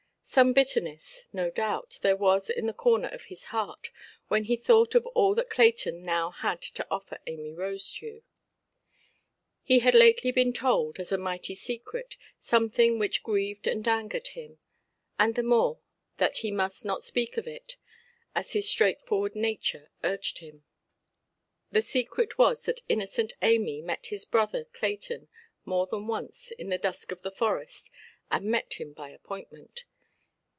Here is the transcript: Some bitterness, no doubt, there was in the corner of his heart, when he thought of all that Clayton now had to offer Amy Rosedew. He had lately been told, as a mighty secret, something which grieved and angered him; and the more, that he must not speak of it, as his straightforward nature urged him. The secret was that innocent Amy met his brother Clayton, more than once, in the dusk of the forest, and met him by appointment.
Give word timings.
Some 0.23 0.53
bitterness, 0.53 1.27
no 1.33 1.49
doubt, 1.51 1.99
there 2.03 2.15
was 2.15 2.49
in 2.49 2.65
the 2.65 2.71
corner 2.71 3.09
of 3.09 3.23
his 3.23 3.45
heart, 3.51 3.91
when 4.29 4.45
he 4.45 4.55
thought 4.55 4.95
of 4.95 5.05
all 5.07 5.35
that 5.35 5.49
Clayton 5.49 6.05
now 6.05 6.29
had 6.29 6.61
to 6.61 6.87
offer 6.89 7.19
Amy 7.27 7.51
Rosedew. 7.51 8.23
He 9.61 9.79
had 9.79 9.93
lately 9.93 10.31
been 10.31 10.53
told, 10.53 10.99
as 11.01 11.11
a 11.11 11.17
mighty 11.17 11.53
secret, 11.53 12.15
something 12.39 12.97
which 12.97 13.23
grieved 13.23 13.67
and 13.67 13.85
angered 13.85 14.27
him; 14.29 14.59
and 15.19 15.35
the 15.35 15.43
more, 15.43 15.81
that 16.15 16.37
he 16.37 16.49
must 16.49 16.85
not 16.85 17.03
speak 17.03 17.35
of 17.35 17.45
it, 17.45 17.75
as 18.33 18.53
his 18.53 18.69
straightforward 18.69 19.35
nature 19.35 19.91
urged 20.01 20.37
him. 20.37 20.63
The 21.73 21.81
secret 21.81 22.37
was 22.37 22.63
that 22.67 22.79
innocent 22.87 23.33
Amy 23.41 23.81
met 23.81 24.05
his 24.05 24.23
brother 24.23 24.63
Clayton, 24.71 25.27
more 25.65 25.87
than 25.87 26.07
once, 26.07 26.51
in 26.51 26.69
the 26.69 26.77
dusk 26.77 27.11
of 27.11 27.21
the 27.21 27.31
forest, 27.31 27.91
and 28.31 28.45
met 28.45 28.75
him 28.75 28.93
by 28.93 29.09
appointment. 29.09 29.83